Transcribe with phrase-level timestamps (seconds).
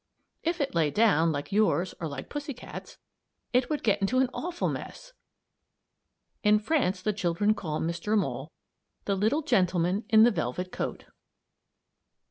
[0.41, 2.97] If it lay down, like yours or like pussy cat's,
[3.53, 5.13] it would get into an awful mess!
[6.41, 8.17] In France the children call Mr.
[8.17, 8.51] Mole
[9.05, 11.05] "The Little Gentleman in the Velvet Coat."